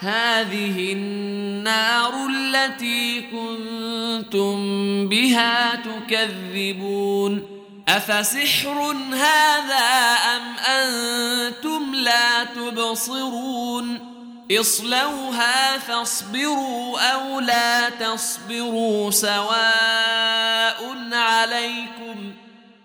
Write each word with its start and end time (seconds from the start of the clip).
هذه 0.00 0.92
النار 0.92 2.26
التي 2.26 3.20
كنتم 3.20 4.56
بها 5.08 5.74
تكذبون. 5.76 7.42
أفسحر 7.88 8.96
هذا 9.12 10.16
أم 10.36 10.42
أنتم 10.58 11.94
لا 11.94 12.44
تبصرون؟ 12.44 13.98
اصلوها 14.60 15.78
فاصبروا 15.78 17.00
أو 17.00 17.40
لا 17.40 17.88
تصبروا 17.88 19.10
سواء 19.10 20.96
عليكم. 21.12 22.34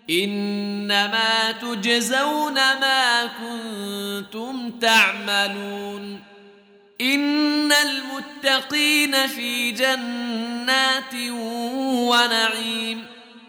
إنما 0.10 1.52
تجزون 1.52 2.54
ما 2.54 3.26
كنتم 3.26 4.72
تعملون. 4.82 6.35
إن 7.02 7.72
المتقين 7.72 9.28
في 9.28 9.72
جنات 9.72 11.14
ونعيم 11.84 13.06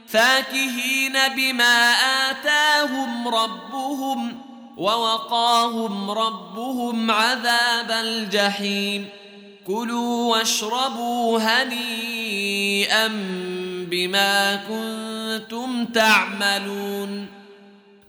فاكهين 0.08 1.12
بما 1.36 1.92
آتاهم 2.30 3.28
ربهم 3.28 4.38
ووقاهم 4.76 6.10
ربهم 6.10 7.10
عذاب 7.10 7.90
الجحيم. 7.90 9.08
كلوا 9.66 10.36
واشربوا 10.36 11.38
هنيئا 11.40 13.08
بما 13.90 14.56
كنتم 14.56 15.84
تعملون. 15.84 17.26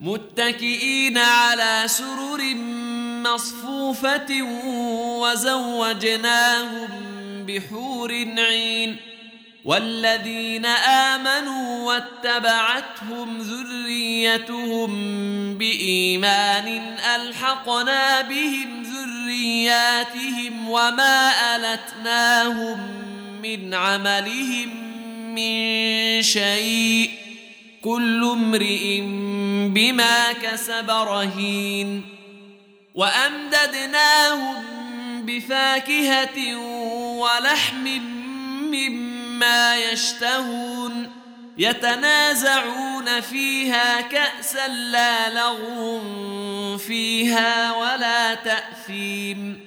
متكئين 0.02 1.18
على 1.18 1.84
سرر 1.86 2.56
مصفوفة 3.24 4.42
وزوجناهم 5.22 6.90
بحور 7.48 8.12
عين 8.38 8.98
والذين 9.66 10.66
آمنوا 10.66 11.88
واتبعتهم 11.88 13.38
ذريتهم 13.38 14.92
بإيمان 15.58 16.98
ألحقنا 17.16 18.22
بهم 18.22 18.84
ذرياتهم 18.84 20.70
وما 20.70 21.32
ألتناهم 21.56 22.80
من 23.44 23.74
عملهم 23.74 24.70
من 25.36 26.22
شيء 26.24 27.12
كل 27.84 28.24
امرئ 28.24 29.02
بما 29.70 30.34
كسب 30.34 30.90
رهين 30.90 32.02
وأمددناهم 32.96 34.64
بفاكهة 35.28 36.56
ولحم 37.20 37.88
مما 38.72 39.76
يشتهون 39.78 41.12
يتنازعون 41.58 43.22
فيها 43.22 44.02
كأسا 44.02 44.68
لا 44.68 45.30
لغو 45.34 46.78
فيها 46.78 47.72
ولا 47.72 48.36
تأثيم 48.36 49.66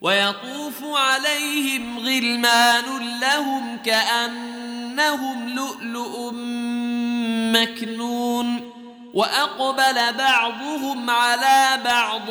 ويطوف 0.00 0.84
عليهم 0.84 1.98
غلمان 1.98 3.18
لهم 3.20 3.78
كأنهم 3.84 5.48
لؤلؤ 5.48 6.32
مكنون 7.52 8.72
وأقبل 9.14 10.12
بعضهم 10.18 11.10
على 11.10 11.80
بعض 11.84 12.30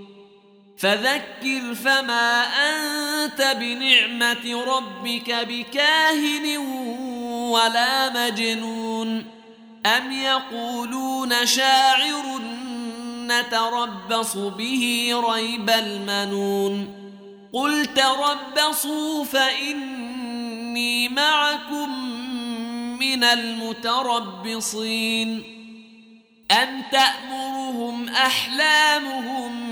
فذكر 0.81 1.75
فما 1.75 2.43
أنت 2.43 3.55
بنعمة 3.59 4.63
ربك 4.63 5.31
بكاهن 5.31 6.57
ولا 7.51 8.09
مجنون 8.09 9.25
أم 9.85 10.11
يقولون 10.11 11.45
شاعر 11.45 12.41
نتربص 13.27 14.37
به 14.37 15.13
ريب 15.29 15.69
المنون 15.69 17.01
قل 17.53 17.85
تربصوا 17.85 19.23
فإني 19.23 21.09
معكم 21.09 21.89
من 22.99 23.23
المتربصين 23.23 24.63
أم 26.51 26.83
تأمرهم 26.91 28.09
أحلامهم 28.09 29.71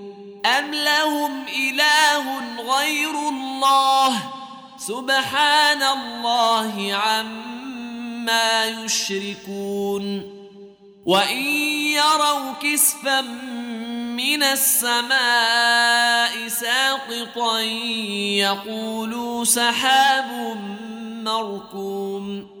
أم 0.45 0.73
لهم 0.73 1.45
إله 1.47 2.39
غير 2.77 3.29
الله 3.29 4.23
سبحان 4.77 5.83
الله 5.83 6.93
عما 6.93 8.65
يشركون 8.65 10.31
وإن 11.05 11.43
يروا 11.97 12.53
كسفا 12.61 13.21
من 14.17 14.43
السماء 14.43 15.11
ساقطا 16.47 17.59
يقولوا 18.39 19.43
سحاب 19.43 20.57
مركوم 21.23 22.60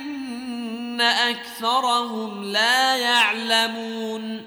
أكثرهم 1.01 2.43
لا 2.43 2.97
يعلمون. 2.97 4.41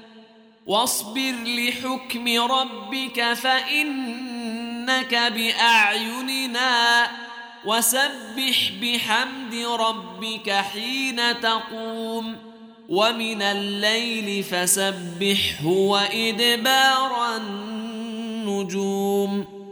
واصبر 0.67 1.35
لحكم 1.45 2.53
ربك 2.53 3.33
فإنك 3.33 5.15
بأعيننا. 5.15 7.09
وسبح 7.65 8.73
بحمد 8.83 9.55
ربك 9.55 10.51
حين 10.51 11.41
تقوم. 11.41 12.37
ومن 12.89 13.43
الليل 13.43 14.43
فسبحه 14.43 15.67
وإدبار 15.67 17.37
النجوم. 17.37 19.64